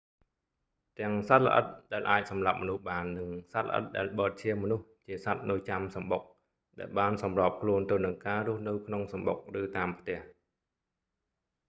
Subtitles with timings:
[0.99, 6.21] ទាំងសត្វល្អិតដែលអាចសម្លាប់មនុស្សបាន និងសត្វល្អិតដែលបឺតឈាមមនុស្ស ជាសត្វនៅចាំសំបុក
[6.79, 10.19] ដែលបានសម្របខ្លួនទៅនឹងការរស់នៅក្នុងសំបុក ឬតាមផ្ទះ